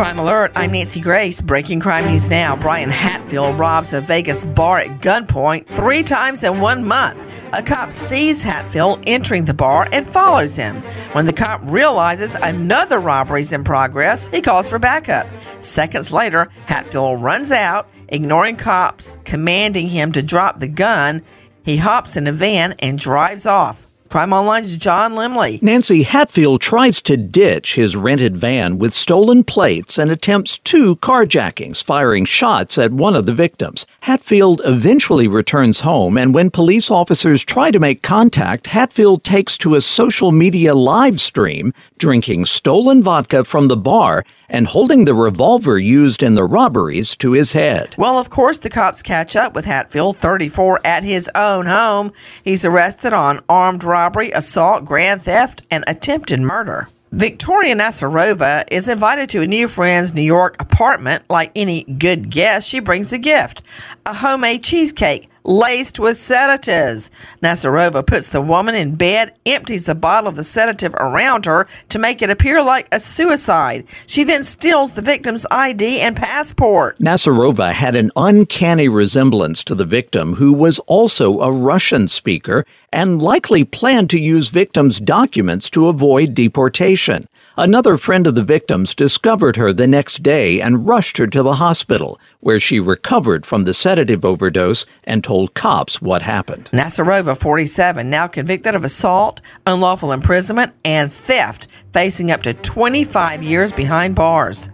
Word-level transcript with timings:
Crime 0.00 0.18
Alert, 0.20 0.52
I'm 0.56 0.72
Nancy 0.72 0.98
Grace. 0.98 1.42
Breaking 1.42 1.78
crime 1.78 2.06
news 2.06 2.30
now. 2.30 2.56
Brian 2.56 2.88
Hatfield 2.88 3.58
robs 3.58 3.92
a 3.92 4.00
Vegas 4.00 4.46
bar 4.46 4.78
at 4.78 5.00
gunpoint 5.00 5.66
three 5.76 6.02
times 6.02 6.42
in 6.42 6.58
one 6.58 6.82
month. 6.82 7.44
A 7.52 7.62
cop 7.62 7.92
sees 7.92 8.42
Hatfield 8.42 9.02
entering 9.06 9.44
the 9.44 9.52
bar 9.52 9.88
and 9.92 10.06
follows 10.06 10.56
him. 10.56 10.76
When 11.12 11.26
the 11.26 11.34
cop 11.34 11.60
realizes 11.64 12.34
another 12.36 12.98
robbery 12.98 13.42
is 13.42 13.52
in 13.52 13.62
progress, 13.62 14.26
he 14.28 14.40
calls 14.40 14.70
for 14.70 14.78
backup. 14.78 15.26
Seconds 15.62 16.12
later, 16.12 16.48
Hatfield 16.66 17.22
runs 17.22 17.52
out, 17.52 17.90
ignoring 18.08 18.56
cops 18.56 19.18
commanding 19.24 19.88
him 19.88 20.12
to 20.12 20.22
drop 20.22 20.60
the 20.60 20.68
gun. 20.68 21.20
He 21.62 21.76
hops 21.76 22.16
in 22.16 22.26
a 22.26 22.32
van 22.32 22.74
and 22.78 22.98
drives 22.98 23.44
off. 23.44 23.89
Crime 24.10 24.32
Online's 24.32 24.76
John 24.76 25.12
Limley. 25.12 25.62
Nancy 25.62 26.02
Hatfield 26.02 26.60
tries 26.60 27.00
to 27.02 27.16
ditch 27.16 27.76
his 27.76 27.94
rented 27.94 28.36
van 28.36 28.76
with 28.76 28.92
stolen 28.92 29.44
plates 29.44 29.98
and 29.98 30.10
attempts 30.10 30.58
two 30.58 30.96
carjackings, 30.96 31.84
firing 31.84 32.24
shots 32.24 32.76
at 32.76 32.92
one 32.92 33.14
of 33.14 33.26
the 33.26 33.32
victims. 33.32 33.86
Hatfield 34.00 34.62
eventually 34.64 35.28
returns 35.28 35.82
home, 35.82 36.18
and 36.18 36.34
when 36.34 36.50
police 36.50 36.90
officers 36.90 37.44
try 37.44 37.70
to 37.70 37.78
make 37.78 38.02
contact, 38.02 38.66
Hatfield 38.66 39.22
takes 39.22 39.56
to 39.58 39.76
a 39.76 39.80
social 39.80 40.32
media 40.32 40.74
live 40.74 41.20
stream, 41.20 41.72
drinking 42.00 42.46
stolen 42.46 43.02
vodka 43.02 43.44
from 43.44 43.68
the 43.68 43.76
bar 43.76 44.24
and 44.48 44.66
holding 44.66 45.04
the 45.04 45.14
revolver 45.14 45.78
used 45.78 46.22
in 46.22 46.34
the 46.34 46.42
robberies 46.42 47.14
to 47.14 47.32
his 47.32 47.52
head. 47.52 47.94
Well, 47.96 48.18
of 48.18 48.30
course, 48.30 48.58
the 48.58 48.70
cops 48.70 49.02
catch 49.02 49.36
up 49.36 49.54
with 49.54 49.66
Hatfield, 49.66 50.16
34, 50.16 50.80
at 50.84 51.04
his 51.04 51.30
own 51.34 51.66
home. 51.66 52.12
He's 52.42 52.64
arrested 52.64 53.12
on 53.12 53.40
armed 53.48 53.84
robbery, 53.84 54.30
assault, 54.30 54.84
grand 54.84 55.22
theft, 55.22 55.62
and 55.70 55.84
attempted 55.86 56.40
murder. 56.40 56.88
Victoria 57.12 57.74
Nasyrova 57.74 58.64
is 58.70 58.88
invited 58.88 59.28
to 59.30 59.42
a 59.42 59.46
new 59.46 59.68
friend's 59.68 60.14
New 60.14 60.22
York 60.22 60.56
apartment. 60.60 61.24
Like 61.28 61.52
any 61.54 61.82
good 61.84 62.30
guest, 62.30 62.68
she 62.68 62.80
brings 62.80 63.12
a 63.12 63.18
gift 63.18 63.62
a 64.06 64.14
homemade 64.14 64.62
cheesecake 64.62 65.28
laced 65.44 65.98
with 65.98 66.16
sedatives. 66.16 67.10
Nasyrova 67.42 68.06
puts 68.06 68.28
the 68.28 68.40
woman 68.40 68.74
in 68.74 68.96
bed, 68.96 69.34
empties 69.46 69.86
the 69.86 69.94
bottle 69.94 70.28
of 70.28 70.36
the 70.36 70.44
sedative 70.44 70.94
around 70.94 71.46
her 71.46 71.66
to 71.88 71.98
make 71.98 72.22
it 72.22 72.30
appear 72.30 72.62
like 72.62 72.88
a 72.92 73.00
suicide. 73.00 73.84
She 74.06 74.24
then 74.24 74.42
steals 74.42 74.94
the 74.94 75.02
victim's 75.02 75.46
ID 75.50 76.00
and 76.00 76.16
passport. 76.16 76.98
Nasyrova 76.98 77.72
had 77.72 77.96
an 77.96 78.10
uncanny 78.16 78.88
resemblance 78.88 79.64
to 79.64 79.74
the 79.74 79.84
victim, 79.84 80.34
who 80.34 80.52
was 80.52 80.78
also 80.80 81.40
a 81.40 81.52
Russian 81.52 82.08
speaker 82.08 82.64
and 82.92 83.22
likely 83.22 83.64
planned 83.64 84.10
to 84.10 84.20
use 84.20 84.48
victims' 84.48 85.00
documents 85.00 85.70
to 85.70 85.88
avoid 85.88 86.34
deportation. 86.34 87.28
Another 87.56 87.96
friend 87.96 88.26
of 88.28 88.36
the 88.36 88.44
victims 88.44 88.94
discovered 88.94 89.56
her 89.56 89.72
the 89.72 89.88
next 89.88 90.22
day 90.22 90.60
and 90.60 90.86
rushed 90.86 91.16
her 91.16 91.26
to 91.26 91.42
the 91.42 91.54
hospital, 91.54 92.20
where 92.38 92.60
she 92.60 92.78
recovered 92.78 93.44
from 93.44 93.64
the 93.64 93.74
sedative 93.74 94.24
overdose 94.24 94.86
and 95.02 95.24
told 95.24 95.54
cops 95.54 96.00
what 96.00 96.22
happened. 96.22 96.70
Nasyrova, 96.72 97.36
47, 97.36 98.08
now 98.08 98.28
convicted 98.28 98.76
of 98.76 98.84
assault, 98.84 99.40
unlawful 99.66 100.12
imprisonment, 100.12 100.74
and 100.84 101.10
theft, 101.10 101.66
facing 101.92 102.30
up 102.30 102.42
to 102.44 102.54
25 102.54 103.42
years 103.42 103.72
behind 103.72 104.14
bars. 104.14 104.70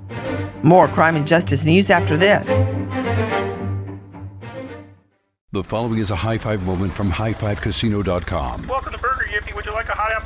More 0.62 0.86
crime 0.86 1.16
and 1.16 1.26
justice 1.26 1.64
news 1.64 1.90
after 1.90 2.16
this. 2.16 2.60
The 5.52 5.64
following 5.64 5.98
is 6.00 6.10
a 6.10 6.16
high 6.16 6.36
five 6.36 6.62
moment 6.64 6.92
from 6.92 7.10
highfivecasino.com. 7.10 8.66
Welcome 8.66 8.92
to 8.92 8.98
Burger 8.98 9.24
Yippee. 9.32 9.54
Would 9.54 9.64
you 9.64 9.72
like 9.72 9.88
a 9.88 9.92
hot 9.92 10.12
apple 10.12 10.25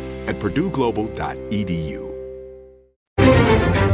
at 0.27 0.35
purdueglobal.edu. 0.37 2.11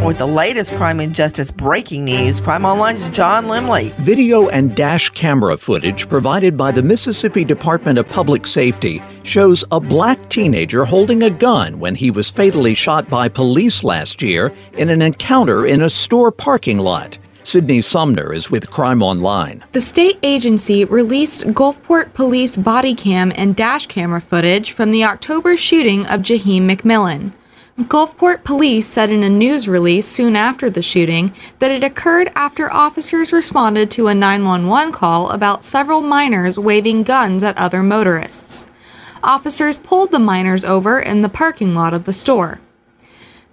With 0.08 0.20
the 0.20 0.26
latest 0.26 0.76
crime 0.76 1.02
and 1.02 1.14
justice 1.14 1.52
breaking 1.52 2.06
news, 2.06 2.40
Crime 2.40 2.66
Online's 2.66 3.10
John 3.10 3.46
Limley. 3.46 3.94
Video 3.98 4.48
and 4.48 4.74
dash 4.74 5.10
camera 5.10 5.58
footage 5.58 6.08
provided 6.08 6.56
by 6.56 6.72
the 6.72 6.82
Mississippi 6.82 7.44
Department 7.44 8.00
of 8.00 8.08
Public 8.08 8.48
Safety 8.48 9.02
shows 9.24 9.66
a 9.70 9.82
black 9.82 10.30
teenager 10.30 10.86
holding 10.86 11.24
a 11.24 11.30
gun 11.30 11.80
when 11.80 11.94
he 11.94 12.10
was 12.10 12.32
fatally 12.32 12.74
shot 12.74 13.10
by 13.10 13.28
police 13.28 13.84
last 13.84 14.22
year 14.22 14.54
in 14.74 14.90
an 14.90 15.02
encounter 15.02 15.66
in 15.66 15.82
a 15.82 15.90
store 15.90 16.32
parking 16.32 16.78
lot. 16.78 17.18
Sydney 17.48 17.82
Sumner 17.82 18.34
is 18.34 18.52
with 18.52 18.70
Crime 18.70 19.02
Online. 19.02 19.64
The 19.72 19.80
state 19.80 20.20
agency 20.22 20.84
released 20.84 21.46
Gulfport 21.46 22.14
police 22.14 22.58
body 22.58 22.94
cam 22.94 23.32
and 23.38 23.56
dash 23.56 23.88
camera 23.88 24.20
footage 24.20 24.74
from 24.74 24.92
the 24.92 25.06
October 25.06 25.56
shooting 25.56 26.06
of 26.08 26.24
Jaheim 26.24 26.70
McMillan. 26.70 27.32
Gulfport 27.80 28.44
police 28.44 28.86
said 28.86 29.10
in 29.10 29.24
a 29.24 29.30
news 29.30 29.66
release 29.66 30.06
soon 30.06 30.36
after 30.36 30.70
the 30.70 30.82
shooting 30.82 31.34
that 31.60 31.72
it 31.72 31.86
occurred 31.86 32.34
after 32.36 32.70
officers 32.70 33.32
responded 33.32 33.90
to 33.92 34.10
a 34.10 34.14
911 34.14 34.92
call 34.92 35.30
about 35.30 35.64
several 35.64 36.02
minors 36.02 36.60
waving 36.60 37.04
guns 37.04 37.44
at 37.44 37.58
other 37.58 37.82
motorists. 37.82 38.68
Officers 39.24 39.78
pulled 39.78 40.12
the 40.12 40.20
minors 40.20 40.66
over 40.66 41.00
in 41.00 41.22
the 41.22 41.30
parking 41.30 41.74
lot 41.74 41.94
of 41.94 42.04
the 42.04 42.12
store. 42.12 42.60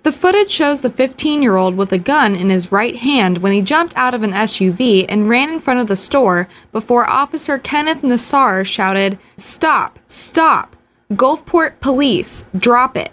The 0.04 0.12
footage 0.12 0.50
shows 0.50 0.82
the 0.82 0.90
15 0.90 1.40
year 1.40 1.56
old 1.56 1.76
with 1.76 1.90
a 1.90 1.96
gun 1.98 2.36
in 2.36 2.50
his 2.50 2.70
right 2.70 2.94
hand 2.94 3.38
when 3.38 3.54
he 3.54 3.62
jumped 3.62 3.96
out 3.96 4.12
of 4.12 4.22
an 4.22 4.32
SUV 4.32 5.06
and 5.08 5.30
ran 5.30 5.48
in 5.48 5.60
front 5.60 5.80
of 5.80 5.86
the 5.86 5.96
store 5.96 6.46
before 6.72 7.08
Officer 7.08 7.58
Kenneth 7.58 8.02
Nassar 8.02 8.66
shouted, 8.66 9.18
Stop! 9.38 9.98
Stop! 10.06 10.76
Gulfport 11.10 11.80
Police! 11.80 12.44
Drop 12.54 12.98
it! 12.98 13.12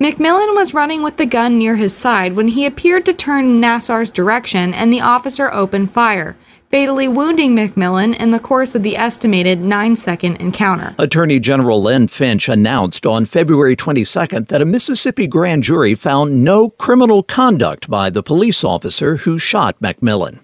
McMillan 0.00 0.54
was 0.54 0.72
running 0.72 1.02
with 1.02 1.18
the 1.18 1.26
gun 1.26 1.58
near 1.58 1.76
his 1.76 1.94
side 1.94 2.36
when 2.36 2.48
he 2.48 2.64
appeared 2.64 3.04
to 3.04 3.12
turn 3.12 3.60
Nassar's 3.60 4.10
direction 4.10 4.72
and 4.72 4.90
the 4.90 5.02
officer 5.02 5.52
opened 5.52 5.92
fire, 5.92 6.38
fatally 6.70 7.08
wounding 7.08 7.56
McMillan 7.56 8.14
in 8.20 8.30
the 8.30 8.38
course 8.38 8.74
of 8.74 8.82
the 8.82 8.96
estimated 8.96 9.60
nine 9.60 9.96
second 9.96 10.36
encounter. 10.36 10.94
Attorney 10.98 11.40
General 11.40 11.82
Lynn 11.82 12.08
Fitch 12.08 12.48
announced 12.48 13.06
on 13.06 13.24
February 13.24 13.76
22nd 13.76 14.48
that 14.48 14.62
a 14.62 14.66
Mississippi 14.66 15.26
grand 15.26 15.62
jury 15.62 15.94
found 15.94 16.44
no 16.44 16.70
criminal 16.70 17.22
conduct 17.22 17.88
by 17.88 18.10
the 18.10 18.22
police 18.22 18.64
officer 18.64 19.16
who 19.16 19.38
shot 19.38 19.80
McMillan. 19.80 20.40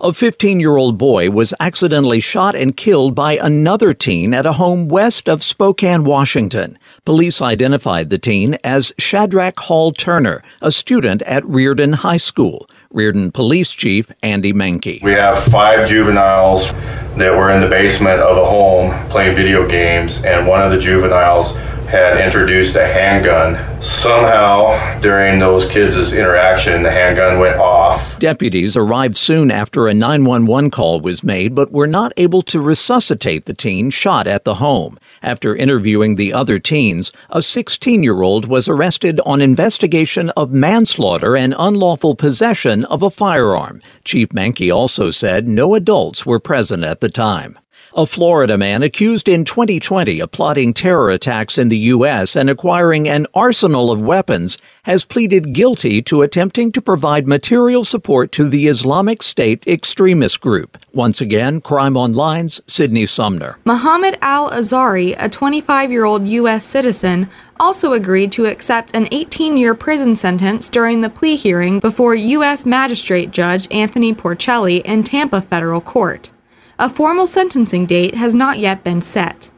A 0.00 0.12
15 0.12 0.60
year 0.60 0.76
old 0.76 0.98
boy 0.98 1.30
was 1.30 1.54
accidentally 1.58 2.20
shot 2.20 2.54
and 2.54 2.76
killed 2.76 3.14
by 3.14 3.36
another 3.36 3.94
teen 3.94 4.34
at 4.34 4.44
a 4.44 4.52
home 4.52 4.88
west 4.88 5.28
of 5.28 5.42
Spokane, 5.42 6.04
Washington. 6.04 6.78
Police 7.04 7.40
identified 7.40 8.10
the 8.10 8.18
teen 8.18 8.58
as 8.62 8.92
Shadrach 8.98 9.58
Hall 9.60 9.92
Turner, 9.92 10.42
a 10.60 10.70
student 10.70 11.22
at 11.22 11.44
Reardan 11.46 11.94
High 11.94 12.18
School. 12.18 12.68
Reardan 12.94 13.32
Police 13.32 13.72
Chief 13.72 14.10
Andy 14.22 14.52
Menke. 14.52 15.02
We 15.02 15.12
have 15.12 15.42
five 15.42 15.88
juveniles 15.88 16.70
that 17.16 17.36
were 17.36 17.50
in 17.50 17.60
the 17.60 17.68
basement 17.68 18.20
of 18.20 18.36
a 18.36 18.44
home 18.44 18.92
playing 19.08 19.34
video 19.34 19.68
games, 19.68 20.24
and 20.24 20.46
one 20.46 20.62
of 20.62 20.70
the 20.70 20.78
juveniles 20.78 21.56
had 21.94 22.20
introduced 22.20 22.74
a 22.74 22.84
handgun. 22.84 23.54
Somehow, 23.80 24.98
during 25.00 25.38
those 25.38 25.70
kids' 25.70 26.12
interaction, 26.12 26.82
the 26.82 26.90
handgun 26.90 27.38
went 27.38 27.56
off. 27.56 28.18
Deputies 28.18 28.76
arrived 28.76 29.16
soon 29.16 29.50
after 29.52 29.86
a 29.86 29.94
911 29.94 30.70
call 30.72 31.00
was 31.00 31.22
made, 31.22 31.54
but 31.54 31.70
were 31.70 31.86
not 31.86 32.12
able 32.16 32.42
to 32.42 32.60
resuscitate 32.60 33.44
the 33.44 33.54
teen 33.54 33.90
shot 33.90 34.26
at 34.26 34.44
the 34.44 34.56
home. 34.56 34.98
After 35.22 35.54
interviewing 35.54 36.16
the 36.16 36.32
other 36.32 36.58
teens, 36.58 37.12
a 37.30 37.40
16 37.40 38.02
year 38.02 38.22
old 38.22 38.46
was 38.46 38.68
arrested 38.68 39.20
on 39.24 39.40
investigation 39.40 40.30
of 40.30 40.50
manslaughter 40.50 41.36
and 41.36 41.54
unlawful 41.56 42.16
possession 42.16 42.84
of 42.86 43.02
a 43.02 43.10
firearm. 43.10 43.80
Chief 44.04 44.30
Menke 44.30 44.74
also 44.74 45.12
said 45.12 45.46
no 45.46 45.74
adults 45.76 46.26
were 46.26 46.40
present 46.40 46.82
at 46.82 47.00
the 47.00 47.08
time. 47.08 47.58
A 47.96 48.06
Florida 48.06 48.58
man 48.58 48.82
accused 48.82 49.28
in 49.28 49.44
2020 49.44 50.18
of 50.18 50.32
plotting 50.32 50.74
terror 50.74 51.10
attacks 51.10 51.56
in 51.56 51.68
the 51.68 51.78
U.S. 51.94 52.34
and 52.34 52.50
acquiring 52.50 53.08
an 53.08 53.28
arsenal 53.32 53.92
of 53.92 54.02
weapons 54.02 54.58
has 54.82 55.04
pleaded 55.04 55.52
guilty 55.52 56.02
to 56.02 56.22
attempting 56.22 56.72
to 56.72 56.82
provide 56.82 57.28
material 57.28 57.84
support 57.84 58.32
to 58.32 58.48
the 58.48 58.66
Islamic 58.66 59.22
State 59.22 59.64
extremist 59.68 60.40
group. 60.40 60.76
Once 60.92 61.20
again, 61.20 61.60
Crime 61.60 61.96
Online's 61.96 62.60
Sydney 62.66 63.06
Sumner. 63.06 63.60
Muhammad 63.64 64.18
Al 64.20 64.50
Azhari, 64.50 65.14
a 65.16 65.28
25 65.28 65.92
year 65.92 66.04
old 66.04 66.26
U.S. 66.26 66.66
citizen, 66.66 67.30
also 67.60 67.92
agreed 67.92 68.32
to 68.32 68.46
accept 68.46 68.96
an 68.96 69.06
18 69.12 69.56
year 69.56 69.72
prison 69.72 70.16
sentence 70.16 70.68
during 70.68 71.00
the 71.00 71.10
plea 71.10 71.36
hearing 71.36 71.78
before 71.78 72.16
U.S. 72.16 72.66
Magistrate 72.66 73.30
Judge 73.30 73.68
Anthony 73.70 74.12
Porcelli 74.12 74.82
in 74.82 75.04
Tampa 75.04 75.40
Federal 75.40 75.80
Court. 75.80 76.32
A 76.78 76.88
formal 76.88 77.26
sentencing 77.26 77.86
date 77.86 78.16
has 78.16 78.34
not 78.34 78.58
yet 78.58 78.82
been 78.82 79.00
set. 79.00 79.50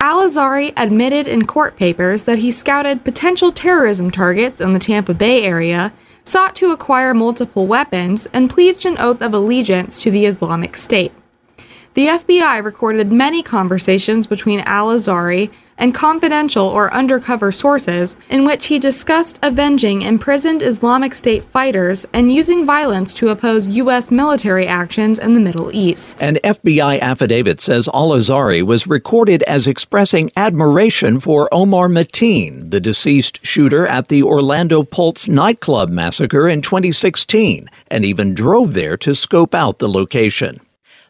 Al 0.00 0.26
Azhari 0.26 0.72
admitted 0.76 1.26
in 1.26 1.46
court 1.46 1.76
papers 1.76 2.24
that 2.24 2.38
he 2.38 2.50
scouted 2.50 3.04
potential 3.04 3.52
terrorism 3.52 4.10
targets 4.10 4.60
in 4.60 4.72
the 4.72 4.78
Tampa 4.78 5.14
Bay 5.14 5.44
area, 5.44 5.92
sought 6.24 6.54
to 6.56 6.72
acquire 6.72 7.14
multiple 7.14 7.66
weapons, 7.66 8.26
and 8.32 8.50
pledged 8.50 8.86
an 8.86 8.96
oath 8.98 9.20
of 9.22 9.34
allegiance 9.34 10.02
to 10.02 10.10
the 10.10 10.26
Islamic 10.26 10.76
State. 10.76 11.12
The 12.00 12.06
FBI 12.06 12.64
recorded 12.64 13.12
many 13.12 13.42
conversations 13.42 14.26
between 14.26 14.60
Al 14.60 14.86
Azhari 14.86 15.50
and 15.76 15.94
confidential 15.94 16.64
or 16.64 16.90
undercover 16.94 17.52
sources 17.52 18.16
in 18.30 18.46
which 18.46 18.68
he 18.68 18.78
discussed 18.78 19.38
avenging 19.42 20.00
imprisoned 20.00 20.62
Islamic 20.62 21.14
State 21.14 21.44
fighters 21.44 22.06
and 22.14 22.32
using 22.32 22.64
violence 22.64 23.12
to 23.12 23.28
oppose 23.28 23.68
U.S. 23.76 24.10
military 24.10 24.66
actions 24.66 25.18
in 25.18 25.34
the 25.34 25.40
Middle 25.40 25.70
East. 25.74 26.22
An 26.22 26.36
FBI 26.36 27.00
affidavit 27.00 27.60
says 27.60 27.86
Al 27.92 28.12
Azhari 28.12 28.62
was 28.62 28.86
recorded 28.86 29.42
as 29.42 29.66
expressing 29.66 30.32
admiration 30.38 31.20
for 31.20 31.50
Omar 31.52 31.88
Mateen, 31.88 32.70
the 32.70 32.80
deceased 32.80 33.44
shooter 33.44 33.86
at 33.86 34.08
the 34.08 34.22
Orlando 34.22 34.84
Pulse 34.84 35.28
nightclub 35.28 35.90
massacre 35.90 36.48
in 36.48 36.62
2016, 36.62 37.68
and 37.88 38.06
even 38.06 38.32
drove 38.32 38.72
there 38.72 38.96
to 38.96 39.14
scope 39.14 39.54
out 39.54 39.80
the 39.80 39.88
location. 39.90 40.60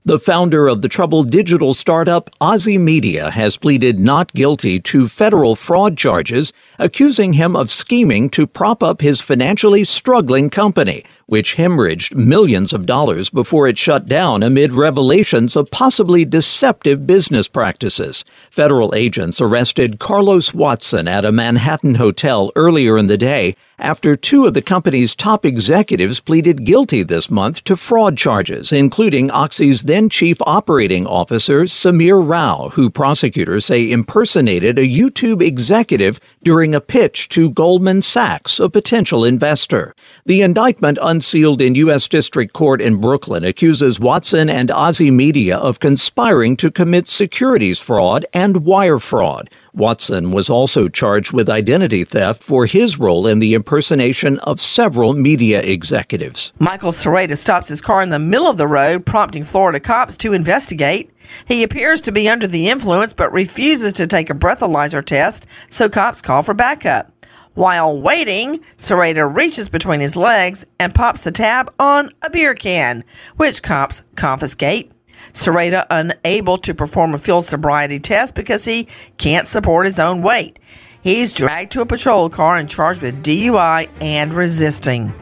The 0.06 0.18
founder 0.18 0.66
of 0.66 0.80
the 0.80 0.88
troubled 0.88 1.30
digital 1.30 1.74
startup 1.74 2.30
Ozy 2.40 2.80
Media 2.80 3.30
has 3.30 3.58
pleaded 3.58 3.98
not 3.98 4.32
guilty 4.32 4.80
to 4.80 5.08
federal 5.08 5.54
fraud 5.54 5.98
charges, 5.98 6.54
accusing 6.78 7.34
him 7.34 7.54
of 7.54 7.70
scheming 7.70 8.30
to 8.30 8.46
prop 8.46 8.82
up 8.82 9.02
his 9.02 9.20
financially 9.20 9.84
struggling 9.84 10.48
company, 10.48 11.04
which 11.30 11.54
hemorrhaged 11.54 12.12
millions 12.16 12.72
of 12.72 12.86
dollars 12.86 13.30
before 13.30 13.68
it 13.68 13.78
shut 13.78 14.06
down 14.06 14.42
amid 14.42 14.72
revelations 14.72 15.54
of 15.54 15.70
possibly 15.70 16.24
deceptive 16.24 17.06
business 17.06 17.46
practices. 17.46 18.24
Federal 18.50 18.92
agents 18.96 19.40
arrested 19.40 20.00
Carlos 20.00 20.52
Watson 20.52 21.06
at 21.06 21.24
a 21.24 21.30
Manhattan 21.30 21.94
hotel 21.94 22.50
earlier 22.56 22.98
in 22.98 23.06
the 23.06 23.16
day 23.16 23.54
after 23.80 24.14
two 24.14 24.44
of 24.44 24.52
the 24.52 24.60
company's 24.60 25.16
top 25.16 25.46
executives 25.46 26.20
pleaded 26.20 26.66
guilty 26.66 27.02
this 27.02 27.30
month 27.30 27.64
to 27.64 27.76
fraud 27.76 28.16
charges, 28.16 28.72
including 28.72 29.30
Ozy's 29.30 29.84
then 29.84 30.10
chief 30.10 30.36
operating 30.42 31.06
officer, 31.06 31.62
Samir 31.62 32.22
Rao, 32.22 32.68
who 32.74 32.90
prosecutors 32.90 33.64
say 33.64 33.90
impersonated 33.90 34.78
a 34.78 34.86
YouTube 34.86 35.40
executive 35.40 36.20
during 36.42 36.74
a 36.74 36.80
pitch 36.80 37.30
to 37.30 37.50
Goldman 37.50 38.02
Sachs, 38.02 38.60
a 38.60 38.68
potential 38.68 39.24
investor. 39.24 39.94
The 40.26 40.42
indictment 40.42 40.98
unsealed 41.20 41.60
in 41.60 41.74
U.S. 41.74 42.08
District 42.08 42.54
Court 42.54 42.80
in 42.80 42.96
Brooklyn 42.96 43.44
accuses 43.44 44.00
Watson 44.00 44.48
and 44.48 44.70
Ozy 44.70 45.12
Media 45.12 45.58
of 45.58 45.78
conspiring 45.78 46.56
to 46.56 46.70
commit 46.70 47.10
securities 47.10 47.78
fraud 47.78 48.24
and 48.32 48.64
wire 48.64 48.98
fraud. 48.98 49.50
Watson 49.74 50.32
was 50.32 50.48
also 50.48 50.88
charged 50.88 51.34
with 51.34 51.50
identity 51.50 52.04
theft 52.04 52.42
for 52.42 52.64
his 52.64 52.98
role 52.98 53.26
in 53.26 53.38
the 53.38 53.52
impersonation 53.52 54.38
of 54.38 54.62
several 54.62 55.12
media 55.12 55.60
executives. 55.60 56.54
Michael 56.58 56.90
Serrata 56.90 57.36
stops 57.36 57.68
his 57.68 57.82
car 57.82 58.00
in 58.00 58.08
the 58.08 58.18
middle 58.18 58.48
of 58.48 58.56
the 58.56 58.66
road, 58.66 59.04
prompting 59.04 59.44
Florida 59.44 59.78
cops 59.78 60.16
to 60.16 60.32
investigate. 60.32 61.10
He 61.44 61.62
appears 61.62 62.00
to 62.00 62.12
be 62.12 62.30
under 62.30 62.46
the 62.46 62.70
influence 62.70 63.12
but 63.12 63.30
refuses 63.30 63.92
to 63.92 64.06
take 64.06 64.30
a 64.30 64.34
breathalyzer 64.34 65.04
test, 65.04 65.46
so 65.68 65.90
cops 65.90 66.22
call 66.22 66.42
for 66.42 66.54
backup. 66.54 67.12
While 67.60 68.00
waiting, 68.00 68.60
Serrata 68.78 69.36
reaches 69.36 69.68
between 69.68 70.00
his 70.00 70.16
legs 70.16 70.64
and 70.78 70.94
pops 70.94 71.24
the 71.24 71.30
tab 71.30 71.70
on 71.78 72.08
a 72.24 72.30
beer 72.30 72.54
can, 72.54 73.04
which 73.36 73.62
cops 73.62 74.02
confiscate. 74.16 74.90
Serrata 75.34 75.84
unable 75.90 76.56
to 76.56 76.74
perform 76.74 77.12
a 77.12 77.18
field 77.18 77.44
sobriety 77.44 77.98
test 77.98 78.34
because 78.34 78.64
he 78.64 78.88
can't 79.18 79.46
support 79.46 79.84
his 79.84 79.98
own 79.98 80.22
weight. 80.22 80.58
He's 81.02 81.34
dragged 81.34 81.72
to 81.72 81.82
a 81.82 81.86
patrol 81.86 82.30
car 82.30 82.56
and 82.56 82.66
charged 82.66 83.02
with 83.02 83.22
DUI 83.22 83.90
and 84.00 84.32
resisting. 84.32 85.12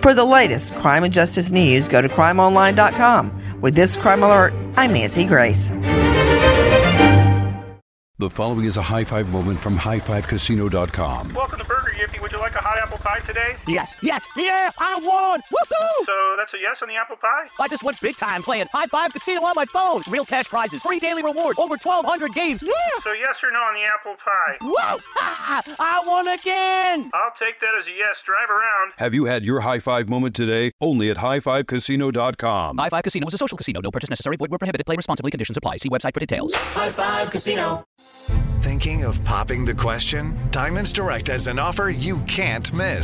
For 0.00 0.14
the 0.14 0.24
latest 0.24 0.76
crime 0.76 1.04
and 1.04 1.12
justice 1.12 1.50
news, 1.50 1.86
go 1.88 2.00
to 2.00 2.08
crimeonline.com. 2.08 3.60
With 3.60 3.74
this 3.74 3.98
crime 3.98 4.22
alert, 4.22 4.54
I'm 4.78 4.94
Nancy 4.94 5.26
Grace. 5.26 5.70
The 8.16 8.30
following 8.30 8.64
is 8.64 8.76
a 8.76 8.82
high 8.82 9.02
five 9.02 9.28
moment 9.30 9.58
from 9.58 9.76
highfivecasino.com. 9.76 11.34
Welcome 11.34 11.58
to 11.58 11.64
Burger 11.64 11.90
Yippee. 11.98 12.22
Would 12.22 12.30
you 12.30 12.38
like 12.38 12.54
a 12.54 12.60
hot 12.60 12.78
apple 12.78 12.96
pie 13.14 13.26
today? 13.26 13.56
Yes, 13.66 13.96
yes, 14.02 14.26
yeah, 14.36 14.70
I 14.78 14.94
won! 15.02 15.40
Woohoo! 15.40 16.04
So 16.04 16.34
that's 16.36 16.54
a 16.54 16.58
yes 16.58 16.82
on 16.82 16.88
the 16.88 16.96
apple 16.96 17.16
pie? 17.16 17.46
I 17.60 17.68
just 17.68 17.82
went 17.82 18.00
big 18.00 18.16
time 18.16 18.42
playing 18.42 18.66
High 18.72 18.86
Five 18.86 19.12
Casino 19.12 19.42
on 19.42 19.52
my 19.56 19.64
phone. 19.66 20.02
Real 20.08 20.24
cash 20.24 20.48
prizes, 20.48 20.82
free 20.82 20.98
daily 20.98 21.22
rewards, 21.22 21.58
over 21.58 21.76
1,200 21.76 22.32
games. 22.32 22.62
Yeah! 22.62 22.72
So 23.02 23.12
yes 23.12 23.42
or 23.42 23.50
no 23.50 23.60
on 23.60 23.74
the 23.74 23.82
apple 23.82 24.16
pie? 24.16 24.56
Whoa! 24.60 25.00
I 25.80 26.02
won 26.06 26.28
again! 26.28 27.10
I'll 27.14 27.34
take 27.38 27.60
that 27.60 27.74
as 27.78 27.86
a 27.86 27.92
yes. 27.92 28.22
Drive 28.24 28.50
around. 28.50 28.92
Have 28.96 29.14
you 29.14 29.26
had 29.26 29.44
your 29.44 29.60
high 29.60 29.78
five 29.78 30.08
moment 30.08 30.34
today? 30.34 30.72
Only 30.80 31.10
at 31.10 31.18
highfivecasino.com. 31.18 32.78
High 32.78 32.88
Five 32.88 33.04
Casino 33.04 33.26
is 33.26 33.34
a 33.34 33.38
social 33.38 33.58
casino. 33.58 33.80
No 33.80 33.90
purchase 33.90 34.10
necessary. 34.10 34.36
Void 34.36 34.50
where 34.50 34.58
prohibited. 34.58 34.86
Play 34.86 34.96
responsibly. 34.96 35.30
Conditions 35.30 35.56
apply. 35.56 35.78
See 35.78 35.88
website 35.88 36.14
for 36.14 36.20
details. 36.20 36.54
High 36.54 36.90
Five 36.90 37.30
Casino. 37.30 37.86
Thinking 38.60 39.04
of 39.04 39.22
popping 39.24 39.66
the 39.66 39.74
question? 39.74 40.38
Diamonds 40.50 40.90
Direct 40.90 41.28
has 41.28 41.48
an 41.48 41.58
offer 41.58 41.90
you 41.90 42.20
can't 42.20 42.72
miss. 42.72 43.03